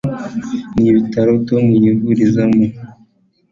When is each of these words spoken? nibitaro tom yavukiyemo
nibitaro 0.79 1.33
tom 1.47 1.63
yavukiyemo 1.85 2.65